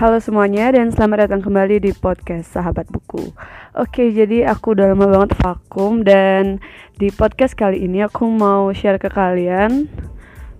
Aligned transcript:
Halo 0.00 0.16
semuanya 0.16 0.72
dan 0.72 0.88
selamat 0.88 1.28
datang 1.28 1.44
kembali 1.44 1.76
di 1.76 1.92
podcast 1.92 2.56
Sahabat 2.56 2.88
Buku. 2.88 3.36
Oke, 3.76 4.08
jadi 4.08 4.48
aku 4.48 4.72
udah 4.72 4.96
lama 4.96 5.04
banget 5.04 5.36
vakum 5.36 6.00
dan 6.00 6.56
di 6.96 7.12
podcast 7.12 7.52
kali 7.52 7.84
ini 7.84 8.00
aku 8.00 8.24
mau 8.24 8.72
share 8.72 8.96
ke 8.96 9.12
kalian 9.12 9.92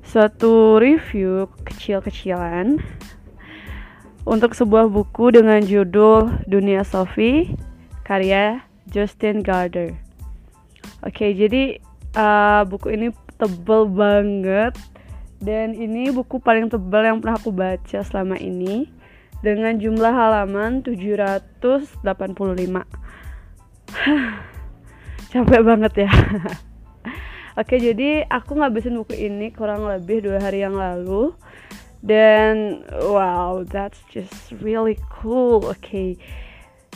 suatu 0.05 0.77
review 0.77 1.49
kecil-kecilan 1.65 2.85
untuk 4.29 4.53
sebuah 4.53 4.93
buku 4.93 5.33
dengan 5.33 5.65
judul 5.65 6.45
Dunia 6.45 6.85
Sophie 6.85 7.57
karya 8.05 8.61
Justin 8.93 9.41
Gardner. 9.41 9.97
Oke, 11.01 11.33
jadi 11.33 11.81
uh, 12.13 12.69
buku 12.69 12.93
ini 12.93 13.09
tebel 13.41 13.89
banget 13.89 14.77
dan 15.41 15.73
ini 15.73 16.13
buku 16.13 16.37
paling 16.45 16.69
tebal 16.69 17.09
yang 17.09 17.25
pernah 17.25 17.41
aku 17.41 17.49
baca 17.49 18.05
selama 18.05 18.37
ini 18.37 19.00
dengan 19.41 19.77
jumlah 19.81 20.13
halaman 20.13 20.85
785 20.85 22.05
capek 25.31 25.63
banget 25.63 25.93
ya. 26.07 26.13
Oke 27.61 27.77
jadi 27.77 28.25
aku 28.31 28.57
ngabisin 28.57 28.97
buku 29.01 29.17
ini 29.19 29.51
kurang 29.53 29.85
lebih 29.89 30.25
dua 30.25 30.39
hari 30.41 30.63
yang 30.65 30.77
lalu. 30.77 31.35
Dan 32.01 32.81
wow 33.13 33.61
that's 33.67 34.01
just 34.09 34.53
really 34.65 34.97
cool. 35.21 35.61
Oke 35.65 35.77
okay. 35.81 36.11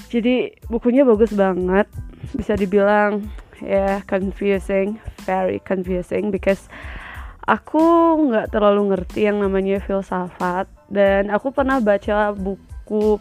jadi 0.09 0.57
bukunya 0.69 1.05
bagus 1.05 1.33
banget. 1.37 1.89
Bisa 2.33 2.57
dibilang 2.57 3.29
ya 3.63 4.01
yeah, 4.01 4.07
confusing 4.11 4.99
very 5.25 5.63
confusing 5.63 6.35
because 6.35 6.67
aku 7.47 7.81
nggak 8.29 8.51
terlalu 8.51 8.93
ngerti 8.93 9.29
yang 9.29 9.39
namanya 9.39 9.79
filsafat 9.79 10.67
dan 10.89 11.33
aku 11.33 11.51
pernah 11.51 11.81
baca 11.81 12.33
buku 12.37 13.19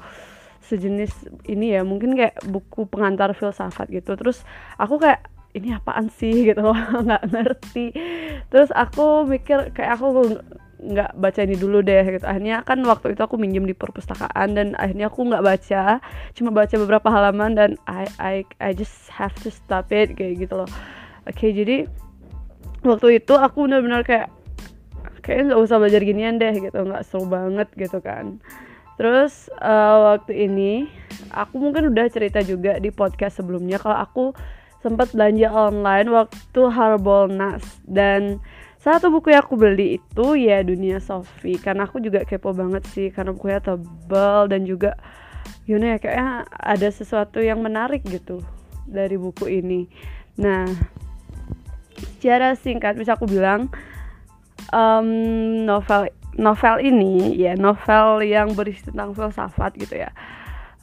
sejenis 0.64 1.12
ini 1.52 1.76
ya 1.76 1.84
mungkin 1.84 2.16
kayak 2.16 2.40
buku 2.48 2.88
pengantar 2.88 3.36
filsafat 3.36 3.92
gitu. 3.92 4.16
Terus 4.16 4.42
aku 4.80 4.98
kayak 5.00 5.28
ini 5.54 5.76
apaan 5.76 6.10
sih? 6.10 6.44
gitu 6.50 6.64
loh 6.64 6.78
nggak 7.08 7.24
ngerti. 7.30 7.94
Terus 8.50 8.72
aku 8.74 9.28
mikir 9.28 9.72
kayak 9.76 10.00
aku 10.00 10.40
nggak 10.84 11.16
baca 11.16 11.40
ini 11.44 11.56
dulu 11.56 11.80
deh 11.80 12.04
gitu. 12.20 12.26
Akhirnya 12.28 12.64
kan 12.68 12.84
waktu 12.84 13.16
itu 13.16 13.22
aku 13.24 13.40
minjem 13.40 13.64
di 13.64 13.76
perpustakaan 13.76 14.56
dan 14.56 14.68
akhirnya 14.76 15.08
aku 15.08 15.24
nggak 15.24 15.44
baca 15.44 16.04
cuma 16.36 16.52
baca 16.52 16.76
beberapa 16.76 17.08
halaman 17.08 17.56
dan 17.56 17.72
I 17.88 18.04
I 18.20 18.36
I 18.60 18.72
just 18.76 19.08
have 19.08 19.32
to 19.48 19.50
stop 19.52 19.92
it 19.96 20.16
kayak 20.20 20.44
gitu 20.44 20.60
loh. 20.60 20.70
Oke 21.24 21.48
okay, 21.48 21.50
jadi 21.56 21.88
waktu 22.84 23.24
itu 23.24 23.34
aku 23.40 23.64
benar-benar 23.64 24.04
kayak 24.04 24.28
kayaknya 25.24 25.56
nggak 25.56 25.64
usah 25.64 25.78
belajar 25.80 26.02
ginian 26.04 26.36
deh 26.38 26.54
gitu 26.54 26.80
nggak 26.84 27.04
seru 27.08 27.26
banget 27.26 27.72
gitu 27.80 28.04
kan. 28.04 28.44
Terus 29.00 29.50
uh, 29.58 30.14
waktu 30.14 30.46
ini 30.46 30.86
aku 31.34 31.58
mungkin 31.58 31.90
udah 31.90 32.06
cerita 32.14 32.46
juga 32.46 32.78
di 32.78 32.94
podcast 32.94 33.42
sebelumnya 33.42 33.82
kalau 33.82 33.98
aku 33.98 34.26
sempat 34.84 35.16
belanja 35.16 35.50
online 35.50 36.12
waktu 36.12 36.62
Harbolnas 36.70 37.64
dan 37.88 38.44
satu 38.84 39.08
buku 39.08 39.32
yang 39.32 39.48
aku 39.48 39.56
beli 39.56 39.96
itu 39.98 40.36
ya 40.36 40.60
Dunia 40.60 41.00
Sofi. 41.00 41.56
Karena 41.56 41.88
aku 41.88 42.04
juga 42.04 42.28
kepo 42.28 42.52
banget 42.52 42.84
sih 42.92 43.08
karena 43.10 43.32
bukunya 43.32 43.64
tebal 43.64 44.52
dan 44.52 44.68
juga 44.68 45.00
gimana 45.64 45.96
ya 45.96 45.98
kayaknya 46.04 46.30
ada 46.52 46.90
sesuatu 46.92 47.40
yang 47.40 47.64
menarik 47.64 48.04
gitu 48.04 48.44
dari 48.84 49.16
buku 49.16 49.48
ini. 49.48 49.88
Nah 50.36 50.68
secara 52.20 52.54
singkat 52.60 53.00
bisa 53.00 53.16
aku 53.16 53.26
bilang 53.26 53.72
um, 54.74 55.08
novel 55.70 56.10
novel 56.34 56.76
ini 56.82 57.38
ya 57.38 57.54
novel 57.54 58.26
yang 58.26 58.58
berisi 58.58 58.90
tentang 58.90 59.14
filsafat 59.14 59.78
gitu 59.78 60.02
ya. 60.02 60.10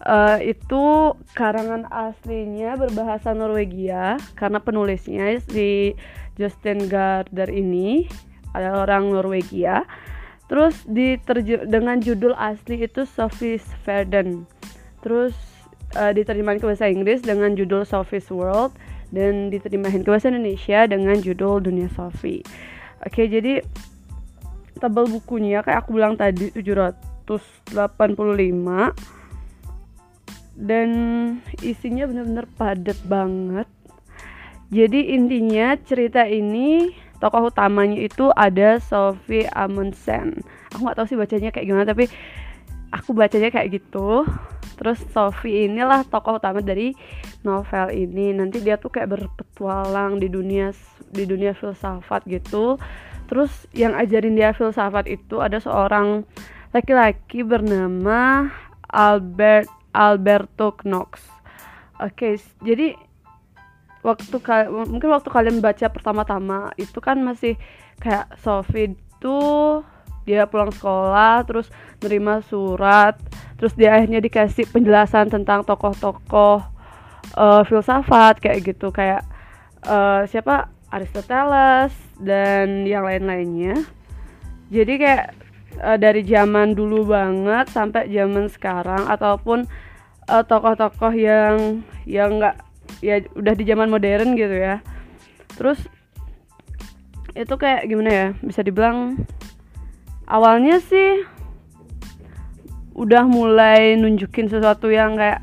Uh, 0.01 0.41
itu 0.41 1.12
karangan 1.37 1.84
aslinya 1.93 2.73
berbahasa 2.81 3.37
Norwegia 3.37 4.17
karena 4.33 4.56
penulisnya 4.56 5.37
si 5.45 5.93
Justin 6.41 6.89
Gardner 6.89 7.53
ini 7.53 8.09
adalah 8.56 8.89
orang 8.89 9.12
Norwegia. 9.12 9.84
Terus 10.49 10.72
diterjem 10.89 11.69
dengan 11.69 12.01
judul 12.01 12.33
asli 12.34 12.81
itu 12.81 13.05
Sophie's 13.05 13.62
Verden. 13.84 14.49
Terus 15.05 15.37
uh, 16.01 16.17
diterjemahkan 16.17 16.65
ke 16.65 16.67
bahasa 16.67 16.89
Inggris 16.89 17.21
dengan 17.21 17.53
judul 17.53 17.84
Sophie's 17.84 18.33
World 18.33 18.72
dan 19.12 19.53
diterjemahkan 19.53 20.01
ke 20.01 20.09
bahasa 20.09 20.33
Indonesia 20.33 20.89
dengan 20.89 21.21
judul 21.21 21.61
Dunia 21.61 21.93
Sophie 21.93 22.41
Oke, 23.00 23.25
jadi 23.27 23.65
tebal 24.77 25.09
bukunya 25.09 25.61
kayak 25.61 25.84
aku 25.84 25.97
bilang 25.97 26.16
tadi 26.16 26.53
785 26.53 27.81
dan 30.61 30.88
isinya 31.65 32.05
bener-bener 32.05 32.47
padat 32.56 32.99
banget. 33.09 33.69
Jadi 34.71 35.16
intinya 35.16 35.75
cerita 35.83 36.28
ini 36.28 36.94
tokoh 37.19 37.50
utamanya 37.50 38.00
itu 38.00 38.33
ada 38.37 38.78
Sophie 38.78 39.49
Amundsen. 39.53 40.41
Aku 40.72 40.84
nggak 40.84 40.97
tahu 41.00 41.06
sih 41.10 41.19
bacanya 41.19 41.50
kayak 41.50 41.66
gimana 41.66 41.89
tapi 41.89 42.06
aku 42.93 43.16
bacanya 43.16 43.50
kayak 43.50 43.81
gitu. 43.81 44.25
Terus 44.81 45.00
Sophie 45.12 45.69
inilah 45.69 46.05
tokoh 46.09 46.41
utama 46.41 46.65
dari 46.65 46.97
novel 47.44 47.93
ini. 47.93 48.33
Nanti 48.33 48.65
dia 48.65 48.81
tuh 48.81 48.89
kayak 48.93 49.12
berpetualang 49.12 50.16
di 50.16 50.28
dunia 50.33 50.72
di 51.10 51.26
dunia 51.26 51.53
filsafat 51.53 52.25
gitu. 52.26 52.78
Terus 53.31 53.50
yang 53.71 53.94
ajarin 53.94 54.34
dia 54.34 54.50
filsafat 54.50 55.06
itu 55.06 55.38
ada 55.38 55.62
seorang 55.62 56.26
laki-laki 56.75 57.43
bernama 57.47 58.50
Albert 58.91 59.71
Alberto 59.94 60.75
Knox. 60.82 61.22
Oke 62.00 62.34
okay, 62.34 62.34
jadi 62.65 62.97
waktu 64.00 64.41
mungkin 64.88 65.12
waktu 65.12 65.28
kalian 65.28 65.60
baca 65.60 65.87
pertama-tama 65.93 66.72
itu 66.81 66.97
kan 67.04 67.21
masih 67.21 67.60
kayak 68.00 68.32
Sophie 68.41 68.97
itu 68.97 69.38
dia 70.25 70.48
pulang 70.48 70.72
sekolah 70.72 71.44
terus 71.44 71.69
nerima 72.00 72.41
surat 72.41 73.21
terus 73.60 73.77
dia 73.77 73.92
akhirnya 73.92 74.25
dikasih 74.25 74.65
penjelasan 74.72 75.28
tentang 75.28 75.69
tokoh-tokoh 75.69 76.65
uh, 77.37 77.62
filsafat 77.69 78.41
kayak 78.41 78.72
gitu. 78.72 78.88
Kayak 78.88 79.28
uh, 79.84 80.25
siapa 80.25 80.72
Aristoteles 80.91 81.95
dan 82.19 82.84
yang 82.84 83.06
lain-lainnya. 83.06 83.87
Jadi 84.71 84.93
kayak 84.99 85.27
uh, 85.78 85.99
dari 85.99 86.27
zaman 86.27 86.75
dulu 86.75 87.06
banget 87.06 87.71
sampai 87.71 88.11
zaman 88.11 88.51
sekarang 88.51 89.06
ataupun 89.06 89.67
tokoh 90.31 90.47
tokoh-tokoh 90.47 91.11
yang 91.11 91.83
yang 92.06 92.39
nggak 92.39 92.62
ya 93.03 93.19
udah 93.34 93.55
di 93.55 93.65
zaman 93.67 93.91
modern 93.91 94.39
gitu 94.39 94.55
ya. 94.55 94.78
Terus 95.59 95.78
itu 97.34 97.55
kayak 97.55 97.87
gimana 97.87 98.11
ya? 98.11 98.28
Bisa 98.43 98.62
dibilang 98.62 99.27
awalnya 100.31 100.78
sih 100.78 101.27
udah 102.95 103.27
mulai 103.27 103.99
nunjukin 103.99 104.51
sesuatu 104.51 104.91
yang 104.91 105.19
kayak 105.19 105.43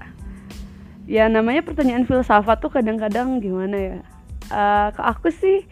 ya 1.07 1.31
namanya 1.31 1.63
pertanyaan 1.63 2.03
filsafat 2.03 2.59
tuh 2.59 2.71
kadang-kadang 2.71 3.39
gimana 3.39 3.75
ya 3.75 3.97
uh, 4.51 4.89
ke 4.93 5.01
aku 5.01 5.29
sih 5.33 5.67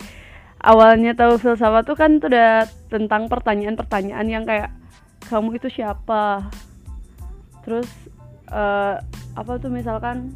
awalnya 0.66 1.14
tahu 1.14 1.38
filsafat 1.38 1.86
tuh 1.86 1.94
kan 1.94 2.18
tuh 2.18 2.34
udah 2.34 2.66
tentang 2.90 3.30
pertanyaan-pertanyaan 3.30 4.28
yang 4.28 4.44
kayak 4.44 4.74
kamu 5.30 5.58
itu 5.58 5.82
siapa? 5.82 6.50
Terus 7.66 7.90
uh, 8.50 9.02
apa 9.38 9.52
tuh 9.58 9.74
misalkan 9.74 10.34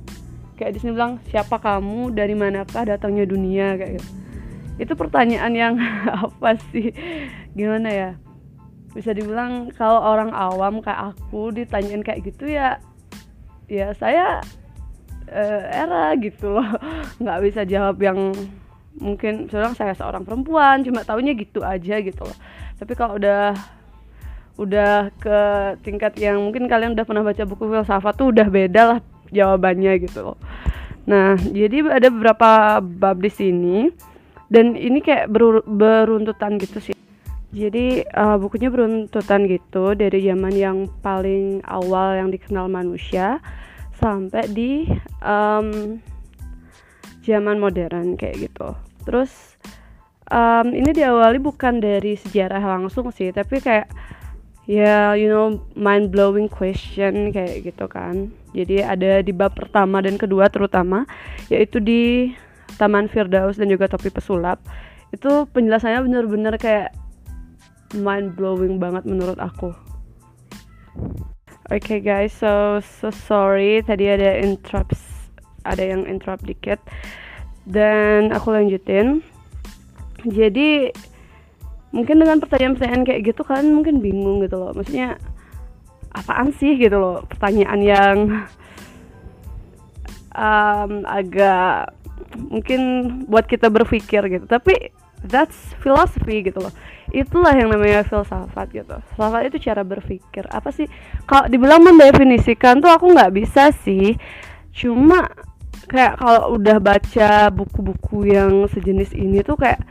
kayak 0.57 0.75
di 0.75 0.79
sini 0.81 0.93
bilang 0.93 1.21
siapa 1.29 1.57
kamu? 1.61 2.13
Dari 2.13 2.33
manakah 2.37 2.85
datangnya 2.85 3.25
dunia? 3.25 3.77
Kayak 3.77 4.01
gitu. 4.01 4.09
Itu 4.79 4.93
pertanyaan 4.97 5.53
yang 5.53 5.73
apa 6.25 6.57
sih? 6.73 6.93
Gimana 7.53 7.89
ya? 7.89 8.11
Bisa 8.93 9.13
dibilang 9.13 9.69
kalau 9.77 10.01
orang 10.01 10.33
awam 10.33 10.81
kayak 10.81 11.13
aku 11.13 11.53
ditanyain 11.53 12.01
kayak 12.01 12.25
gitu 12.25 12.49
ya 12.49 12.81
ya 13.69 13.93
saya 13.93 14.41
uh, 15.29 15.63
era 15.69 16.13
gitu 16.17 16.57
loh. 16.57 16.67
Nggak 17.21 17.39
bisa 17.45 17.61
jawab 17.65 17.97
yang 18.01 18.33
mungkin 18.99 19.47
seorang 19.47 19.73
saya 19.77 19.95
seorang 19.95 20.27
perempuan 20.27 20.83
cuma 20.83 21.07
taunya 21.07 21.31
gitu 21.37 21.63
aja 21.63 22.01
gitu 22.03 22.21
loh. 22.25 22.37
Tapi 22.77 22.93
kalau 22.97 23.15
udah 23.15 23.55
udah 24.59 25.07
ke 25.15 25.39
tingkat 25.87 26.19
yang 26.19 26.43
mungkin 26.43 26.67
kalian 26.67 26.91
udah 26.91 27.07
pernah 27.07 27.23
baca 27.23 27.47
buku 27.47 27.63
filsafat 27.63 28.13
tuh 28.19 28.35
udah 28.35 28.47
beda 28.51 28.81
lah 28.95 28.99
jawabannya 29.31 30.03
gitu 30.03 30.33
loh. 30.33 30.37
Nah, 31.07 31.39
jadi 31.39 31.89
ada 31.89 32.11
beberapa 32.11 32.83
bab 32.83 33.17
di 33.23 33.31
sini 33.31 33.77
dan 34.51 34.75
ini 34.75 34.99
kayak 34.99 35.31
ber 35.31 35.63
beruntutan 35.63 36.59
gitu 36.59 36.91
sih. 36.91 36.95
Jadi 37.49 38.05
uh, 38.13 38.37
bukunya 38.37 38.69
beruntutan 38.69 39.49
gitu 39.49 39.97
dari 39.97 40.21
zaman 40.21 40.53
yang 40.53 40.77
paling 41.01 41.65
awal 41.65 42.13
yang 42.13 42.29
dikenal 42.29 42.69
manusia 42.69 43.41
sampai 43.99 44.47
di 44.49 44.87
um, 45.21 45.99
zaman 47.23 47.59
modern 47.59 48.15
kayak 48.15 48.49
gitu. 48.49 48.73
Terus 49.03 49.59
um, 50.31 50.71
ini 50.71 50.95
diawali 50.95 51.37
bukan 51.37 51.83
dari 51.83 52.15
sejarah 52.15 52.63
langsung 52.63 53.11
sih, 53.11 53.29
tapi 53.35 53.59
kayak 53.59 53.91
ya 54.69 55.17
you 55.17 55.25
know 55.25 55.57
mind 55.73 56.13
blowing 56.13 56.47
question 56.47 57.29
kayak 57.35 57.67
gitu 57.67 57.85
kan. 57.85 58.31
Jadi 58.55 58.81
ada 58.81 59.21
di 59.21 59.33
bab 59.35 59.53
pertama 59.53 60.01
dan 60.01 60.17
kedua 60.17 60.49
terutama 60.49 61.05
yaitu 61.53 61.77
di 61.77 62.33
Taman 62.77 63.11
Firdaus 63.11 63.59
dan 63.59 63.67
juga 63.69 63.91
Topi 63.91 64.09
Pesulap. 64.09 64.61
Itu 65.11 65.49
penjelasannya 65.51 66.05
bener-bener 66.05 66.55
kayak 66.55 66.93
mind 67.97 68.37
blowing 68.37 68.77
banget 68.77 69.03
menurut 69.09 69.37
aku. 69.41 69.73
Oke 71.69 72.01
okay 72.01 72.01
guys, 72.01 72.33
so 72.33 72.81
so 72.81 73.13
sorry 73.13 73.85
tadi 73.85 74.09
ada 74.09 74.41
interrupts, 74.41 75.29
ada 75.61 75.85
yang 75.85 76.01
interrupt 76.09 76.41
dikit 76.41 76.81
dan 77.69 78.33
aku 78.33 78.57
lanjutin. 78.57 79.21
Jadi 80.25 80.89
mungkin 81.93 82.25
dengan 82.25 82.41
pertanyaan-pertanyaan 82.41 83.05
kayak 83.05 83.21
gitu 83.21 83.45
kalian 83.45 83.77
mungkin 83.77 84.01
bingung 84.01 84.41
gitu 84.41 84.57
loh. 84.57 84.73
Maksudnya 84.73 85.21
apaan 86.09 86.49
sih 86.57 86.73
gitu 86.73 86.97
loh 86.97 87.21
pertanyaan 87.29 87.81
yang 87.85 88.17
um, 90.33 91.05
agak 91.05 91.93
mungkin 92.49 92.81
buat 93.29 93.45
kita 93.45 93.69
berpikir 93.69 94.25
gitu. 94.25 94.49
Tapi 94.49 94.89
that's 95.21 95.77
philosophy 95.85 96.41
gitu 96.49 96.65
loh 96.65 96.73
itulah 97.11 97.53
yang 97.53 97.69
namanya 97.73 98.05
filsafat 98.05 98.67
gitu. 98.71 98.97
Filsafat 99.13 99.49
itu 99.49 99.57
cara 99.69 99.81
berpikir. 99.85 100.45
Apa 100.49 100.69
sih? 100.69 100.85
Kalau 101.25 101.49
dibilang 101.49 101.81
mendefinisikan 101.83 102.79
tuh 102.79 102.91
aku 102.91 103.11
nggak 103.11 103.33
bisa 103.33 103.73
sih. 103.85 104.17
Cuma 104.73 105.27
kayak 105.89 106.21
kalau 106.21 106.55
udah 106.55 106.77
baca 106.77 107.49
buku-buku 107.49 108.29
yang 108.29 108.69
sejenis 108.69 109.11
ini 109.17 109.41
tuh 109.41 109.57
kayak 109.57 109.81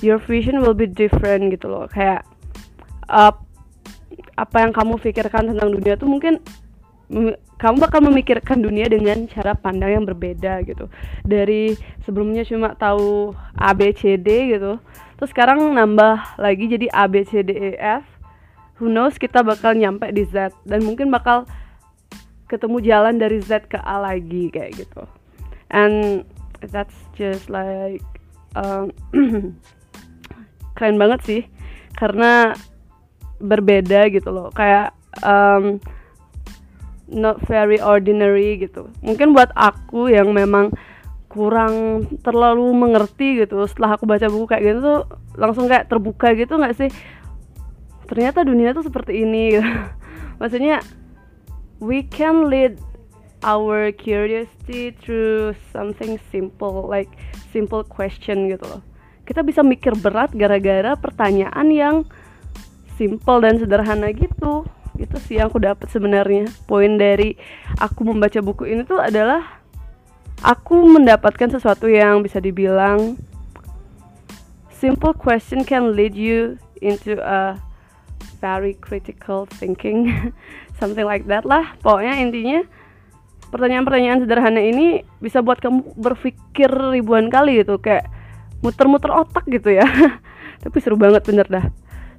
your 0.00 0.18
vision 0.18 0.62
will 0.64 0.76
be 0.76 0.88
different 0.88 1.52
gitu 1.52 1.68
loh. 1.68 1.84
Kayak 1.90 2.24
uh, 3.08 3.34
apa 4.38 4.56
yang 4.62 4.72
kamu 4.72 5.02
pikirkan 5.02 5.50
tentang 5.50 5.74
dunia 5.74 5.98
tuh 5.98 6.06
mungkin 6.06 6.38
kamu 7.58 7.76
bakal 7.80 8.04
memikirkan 8.04 8.60
dunia 8.60 8.86
dengan 8.86 9.24
cara 9.26 9.56
pandang 9.56 9.96
yang 9.98 10.04
berbeda 10.04 10.60
gitu. 10.68 10.92
Dari 11.24 11.74
sebelumnya 12.04 12.44
cuma 12.44 12.76
tahu 12.76 13.32
A 13.56 13.72
B 13.72 13.90
C 13.96 14.20
D 14.20 14.54
gitu. 14.54 14.76
Terus 15.18 15.30
sekarang 15.32 15.74
nambah 15.74 16.38
lagi 16.38 16.68
jadi 16.68 16.86
A 16.92 17.08
B 17.08 17.24
C 17.24 17.42
D 17.42 17.50
E 17.50 17.70
F. 17.80 18.04
Who 18.78 18.86
knows 18.86 19.18
kita 19.18 19.42
bakal 19.42 19.74
nyampe 19.74 20.06
di 20.14 20.22
Z. 20.28 20.54
Dan 20.62 20.86
mungkin 20.86 21.10
bakal 21.10 21.48
ketemu 22.46 22.78
jalan 22.84 23.18
dari 23.18 23.42
Z 23.42 23.66
ke 23.66 23.80
A 23.82 23.98
lagi 23.98 24.54
kayak 24.54 24.78
gitu. 24.78 25.02
And 25.72 26.22
that's 26.62 26.94
just 27.18 27.50
like 27.50 28.04
um, 28.54 28.94
keren 30.78 31.00
banget 31.00 31.20
sih. 31.26 31.42
Karena 31.98 32.54
berbeda 33.42 34.06
gitu 34.14 34.30
loh. 34.30 34.54
Kayak 34.54 34.94
um, 35.26 35.82
not 37.08 37.40
very 37.48 37.80
ordinary 37.80 38.60
gitu. 38.60 38.92
Mungkin 39.00 39.32
buat 39.32 39.50
aku 39.56 40.12
yang 40.12 40.30
memang 40.36 40.72
kurang 41.28 42.08
terlalu 42.24 42.72
mengerti 42.72 43.44
gitu 43.44 43.64
setelah 43.68 44.00
aku 44.00 44.08
baca 44.08 44.28
buku 44.32 44.48
kayak 44.48 44.64
gitu 44.64 44.78
tuh 44.80 45.00
langsung 45.36 45.68
kayak 45.68 45.88
terbuka 45.88 46.32
gitu 46.36 46.56
nggak 46.56 46.76
sih? 46.76 46.90
Ternyata 48.08 48.44
dunia 48.44 48.72
tuh 48.72 48.84
seperti 48.84 49.24
ini 49.24 49.56
gitu. 49.56 49.68
maksudnya 50.40 50.80
we 51.80 52.04
can 52.04 52.48
lead 52.48 52.80
our 53.46 53.92
curiosity 53.94 54.90
through 54.98 55.54
something 55.70 56.18
simple 56.32 56.88
like 56.88 57.08
simple 57.54 57.84
question 57.84 58.50
gitu 58.50 58.64
loh. 58.66 58.82
Kita 59.24 59.44
bisa 59.44 59.60
mikir 59.60 59.92
berat 60.00 60.32
gara-gara 60.32 60.96
pertanyaan 60.96 61.68
yang 61.68 61.96
simple 62.98 63.38
dan 63.44 63.60
sederhana 63.60 64.10
gitu 64.10 64.66
itu 64.98 65.16
sih 65.22 65.38
yang 65.38 65.48
aku 65.48 65.62
dapat 65.62 65.86
sebenarnya. 65.88 66.50
Poin 66.66 66.98
dari 66.98 67.38
aku 67.78 68.02
membaca 68.02 68.42
buku 68.42 68.66
ini 68.66 68.82
tuh 68.82 68.98
adalah 68.98 69.62
aku 70.42 70.86
mendapatkan 70.86 71.50
sesuatu 71.50 71.86
yang 71.86 72.22
bisa 72.22 72.42
dibilang 72.42 73.18
simple 74.74 75.14
question 75.14 75.66
can 75.66 75.94
lead 75.94 76.14
you 76.14 76.58
into 76.78 77.18
a 77.18 77.58
very 78.38 78.74
critical 78.78 79.46
thinking. 79.58 80.10
Something 80.78 81.06
like 81.06 81.26
that 81.26 81.42
lah. 81.42 81.74
Pokoknya 81.82 82.18
intinya 82.22 82.62
pertanyaan-pertanyaan 83.50 84.22
sederhana 84.22 84.62
ini 84.62 85.02
bisa 85.18 85.42
buat 85.42 85.58
kamu 85.58 85.98
berpikir 85.98 86.70
ribuan 86.70 87.30
kali 87.30 87.66
gitu. 87.66 87.82
Kayak 87.82 88.06
muter-muter 88.62 89.10
otak 89.10 89.42
gitu 89.50 89.74
ya. 89.74 89.86
Tapi 90.62 90.76
seru 90.78 90.94
banget 90.94 91.26
bener 91.26 91.46
dah. 91.50 91.66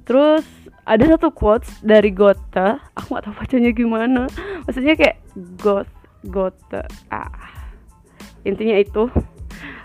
Terus 0.04 0.44
ada 0.84 1.04
satu 1.16 1.28
quotes 1.32 1.80
dari 1.84 2.10
Goethe 2.12 2.80
aku 2.96 3.16
gak 3.16 3.24
tahu 3.28 3.34
bacanya 3.36 3.70
gimana 3.72 4.22
maksudnya 4.66 4.94
kayak 4.96 5.16
Goethe 5.60 5.92
Goethe 6.26 6.82
ah 7.12 7.50
intinya 8.44 8.76
itu 8.80 9.08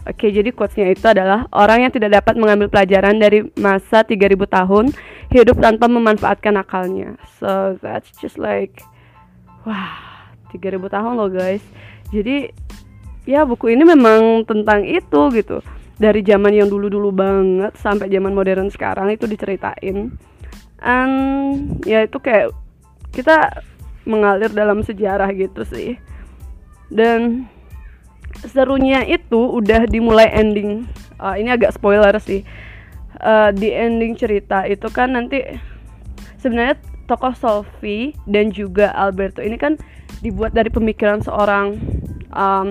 Oke, 0.05 0.29
jadi 0.29 0.53
quotesnya 0.53 0.93
itu 0.93 1.01
adalah 1.09 1.49
orang 1.49 1.89
yang 1.89 1.91
tidak 1.91 2.21
dapat 2.21 2.37
mengambil 2.37 2.69
pelajaran 2.69 3.17
dari 3.17 3.41
masa 3.57 4.05
3000 4.05 4.37
tahun 4.37 4.93
hidup 5.33 5.57
tanpa 5.57 5.89
memanfaatkan 5.89 6.61
akalnya. 6.61 7.17
So 7.41 7.73
that's 7.81 8.13
just 8.21 8.37
like 8.37 8.85
wah, 9.65 10.29
3000 10.53 10.77
tahun 10.93 11.13
loh 11.17 11.33
guys. 11.33 11.65
Jadi 12.13 12.53
ya 13.25 13.49
buku 13.49 13.73
ini 13.73 13.81
memang 13.81 14.45
tentang 14.45 14.85
itu 14.85 15.21
gitu. 15.33 15.65
Dari 15.97 16.21
zaman 16.21 16.53
yang 16.53 16.69
dulu-dulu 16.69 17.09
banget 17.09 17.73
sampai 17.81 18.05
zaman 18.05 18.37
modern 18.37 18.69
sekarang 18.69 19.09
itu 19.09 19.25
diceritain 19.25 20.13
and 20.81 21.79
ya 21.87 22.03
itu 22.03 22.17
kayak 22.19 22.51
kita 23.15 23.63
mengalir 24.05 24.51
dalam 24.51 24.83
sejarah 24.83 25.31
gitu 25.33 25.63
sih. 25.67 25.97
Dan 26.91 27.49
serunya 28.45 29.01
itu 29.07 29.39
udah 29.39 29.87
dimulai 29.87 30.29
ending. 30.31 30.85
Uh, 31.17 31.35
ini 31.39 31.49
agak 31.51 31.73
spoiler 31.73 32.13
sih. 32.19 32.43
Uh, 33.23 33.49
di 33.55 33.71
ending 33.71 34.13
cerita 34.19 34.67
itu 34.67 34.85
kan 34.91 35.15
nanti 35.15 35.41
sebenarnya 36.43 36.77
tokoh 37.07 37.33
Sophie 37.33 38.13
dan 38.27 38.51
juga 38.51 38.91
Alberto 38.93 39.39
ini 39.39 39.55
kan 39.55 39.79
dibuat 40.19 40.51
dari 40.51 40.69
pemikiran 40.69 41.21
seorang 41.21 41.79
um, 42.33 42.67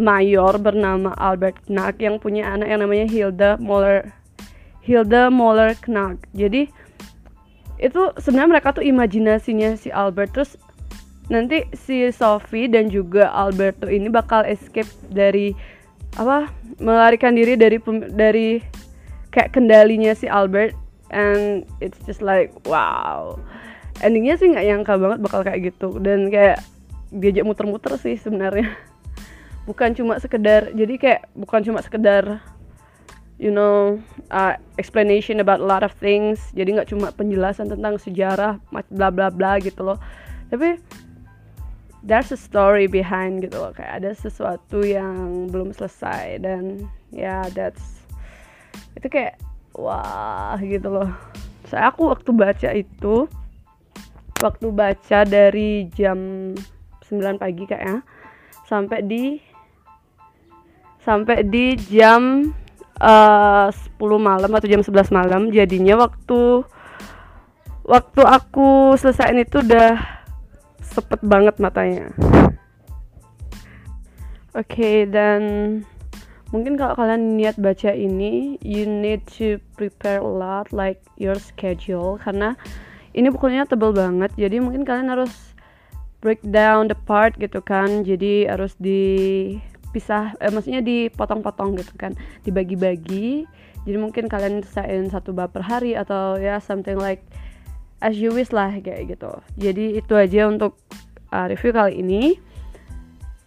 mayor 0.00 0.56
bernama 0.56 1.12
Albert 1.20 1.68
Knack 1.68 2.00
yang 2.00 2.16
punya 2.16 2.48
anak 2.48 2.68
yang 2.72 2.80
namanya 2.80 3.06
Hilda 3.08 3.50
Moller 3.60 4.08
Hilda 4.82 5.28
Moller 5.28 5.76
Knack 5.78 6.26
jadi 6.32 6.68
itu 7.82 8.14
sebenarnya 8.22 8.50
mereka 8.58 8.70
tuh 8.70 8.86
imajinasinya 8.86 9.74
si 9.74 9.90
Albert. 9.90 10.30
Terus 10.38 10.54
nanti 11.26 11.66
si 11.74 12.06
Sophie 12.14 12.70
dan 12.70 12.86
juga 12.86 13.28
Alberto 13.34 13.90
ini 13.90 14.06
bakal 14.06 14.46
escape 14.46 14.88
dari 15.10 15.50
apa 16.14 16.46
melarikan 16.78 17.34
diri 17.34 17.58
dari 17.58 17.82
dari 18.14 18.62
kayak 19.34 19.50
kendalinya 19.50 20.14
si 20.14 20.30
Albert. 20.30 20.78
And 21.12 21.66
it's 21.82 21.98
just 22.06 22.22
like 22.22 22.54
wow. 22.64 23.36
Endingnya 24.00 24.38
sih 24.38 24.48
nggak 24.48 24.64
nyangka 24.64 24.94
banget 24.96 25.18
bakal 25.20 25.40
kayak 25.42 25.74
gitu. 25.74 25.98
Dan 25.98 26.30
kayak 26.30 26.62
diajak 27.10 27.44
muter-muter 27.44 27.98
sih 27.98 28.14
sebenarnya. 28.14 28.72
Bukan 29.68 29.98
cuma 29.98 30.22
sekedar 30.22 30.70
jadi 30.74 30.94
kayak 30.98 31.20
bukan 31.38 31.62
cuma 31.62 31.78
sekedar 31.86 32.42
you 33.42 33.50
know 33.50 33.98
uh, 34.30 34.54
explanation 34.78 35.42
about 35.42 35.58
a 35.58 35.66
lot 35.66 35.82
of 35.82 35.90
things. 35.98 36.38
Jadi 36.54 36.78
nggak 36.78 36.94
cuma 36.94 37.10
penjelasan 37.10 37.66
tentang 37.66 37.98
sejarah 37.98 38.62
bla 38.70 39.10
bla 39.10 39.34
bla 39.34 39.58
gitu 39.58 39.82
loh. 39.82 39.98
Tapi 40.54 40.78
there's 42.06 42.30
a 42.30 42.38
story 42.38 42.86
behind 42.86 43.42
gitu 43.42 43.58
loh. 43.58 43.74
Kayak 43.74 43.98
ada 43.98 44.10
sesuatu 44.14 44.86
yang 44.86 45.50
belum 45.50 45.74
selesai 45.74 46.38
dan 46.38 46.86
ya 47.10 47.42
yeah, 47.42 47.44
that's 47.50 48.06
itu 48.94 49.10
kayak 49.10 49.42
wah 49.74 50.54
gitu 50.62 50.86
loh. 50.86 51.10
Saya 51.66 51.90
aku 51.90 52.14
waktu 52.14 52.30
baca 52.30 52.70
itu 52.70 53.26
waktu 54.38 54.66
baca 54.70 55.18
dari 55.26 55.90
jam 55.90 56.52
9 57.10 57.42
pagi 57.42 57.66
kayaknya 57.66 58.06
sampai 58.66 59.00
di 59.02 59.38
sampai 61.02 61.42
di 61.46 61.74
jam 61.90 62.54
uh, 63.02 63.68
10 63.98 63.98
malam 64.22 64.50
atau 64.54 64.70
jam 64.70 64.80
11 64.80 65.10
malam. 65.10 65.50
Jadinya 65.50 65.98
waktu 65.98 66.62
waktu 67.82 68.22
aku 68.22 68.94
selesaiin 68.94 69.42
itu 69.42 69.58
udah 69.60 69.98
sepet 70.78 71.18
banget 71.26 71.58
matanya. 71.58 72.14
Okay, 74.52 75.08
dan 75.08 75.40
mungkin 76.52 76.76
kalau 76.76 76.92
kalian 76.92 77.40
niat 77.40 77.56
baca 77.56 77.90
ini 77.96 78.60
you 78.60 78.84
need 78.84 79.24
to 79.24 79.56
prepare 79.80 80.20
a 80.20 80.28
lot 80.28 80.70
like 80.70 81.02
your 81.18 81.36
schedule. 81.36 82.20
Karena 82.22 82.54
ini 83.12 83.28
bukunya 83.28 83.68
tebel 83.68 83.92
banget 83.92 84.32
jadi 84.40 84.56
mungkin 84.60 84.88
kalian 84.88 85.12
harus 85.12 85.32
break 86.22 86.40
down 86.44 86.86
the 86.86 86.98
part 87.08 87.34
gitu 87.40 87.64
kan. 87.64 88.04
Jadi 88.04 88.46
harus 88.46 88.76
dipisah 89.92 90.40
eh, 90.40 90.48
maksudnya 90.48 90.80
dipotong-potong 90.80 91.76
gitu 91.76 91.92
kan 92.00 92.16
dibagi-bagi. 92.48 93.44
Jadi 93.84 93.98
mungkin 94.00 94.32
kalian 94.32 94.64
selesaiin 94.64 95.12
satu 95.12 95.36
bab 95.36 95.52
per 95.52 95.60
hari 95.68 95.92
atau 95.92 96.40
ya 96.40 96.56
something 96.64 96.96
like 96.96 97.20
as 98.00 98.16
you 98.16 98.32
wish 98.32 98.48
lah 98.56 98.72
kayak 98.80 99.12
gitu. 99.12 99.28
Jadi 99.60 100.00
itu 100.00 100.16
aja 100.16 100.48
untuk 100.48 100.80
uh, 101.28 101.44
review 101.44 101.76
kali 101.76 102.00
ini. 102.00 102.40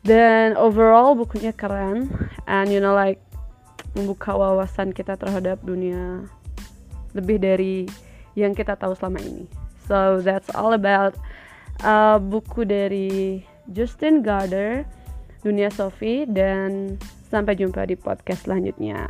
Dan 0.06 0.54
overall 0.54 1.18
bukunya 1.18 1.50
keren. 1.50 2.14
And 2.46 2.70
you 2.70 2.78
know 2.78 2.94
like 2.94 3.18
membuka 3.98 4.38
wawasan 4.38 4.94
kita 4.94 5.18
terhadap 5.18 5.64
dunia 5.66 6.30
lebih 7.16 7.42
dari 7.42 7.90
yang 8.38 8.54
kita 8.54 8.78
tahu 8.78 8.94
selama 8.94 9.24
ini. 9.24 9.48
So 9.88 10.22
that's 10.22 10.52
all 10.52 10.76
about 10.76 11.16
uh, 11.82 12.20
buku 12.20 12.68
dari 12.68 13.42
Justin 13.72 14.22
Gardner 14.22 14.84
Dunia 15.46 15.70
Sophie 15.70 16.26
dan 16.26 16.98
sampai 17.30 17.54
jumpa 17.54 17.86
di 17.86 17.94
podcast 17.94 18.50
selanjutnya. 18.50 19.06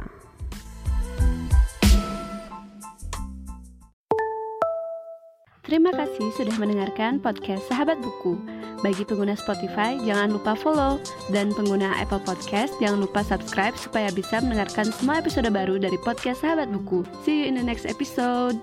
Terima 5.65 5.89
kasih 5.89 6.30
sudah 6.38 6.54
mendengarkan 6.62 7.18
podcast 7.18 7.65
Sahabat 7.65 7.98
Buku. 7.98 8.38
Bagi 8.86 9.01
pengguna 9.01 9.34
Spotify, 9.34 9.98
jangan 10.06 10.38
lupa 10.38 10.54
follow. 10.54 11.01
Dan 11.34 11.50
pengguna 11.58 11.89
Apple 11.98 12.22
Podcast, 12.22 12.77
jangan 12.77 13.01
lupa 13.01 13.25
subscribe 13.25 13.74
supaya 13.74 14.13
bisa 14.13 14.38
mendengarkan 14.46 14.94
semua 14.94 15.18
episode 15.18 15.50
baru 15.50 15.82
dari 15.82 15.98
podcast 16.06 16.46
Sahabat 16.46 16.70
Buku. 16.70 17.01
See 17.25 17.42
you 17.42 17.46
in 17.50 17.58
the 17.58 17.65
next 17.65 17.89
episode. 17.89 18.62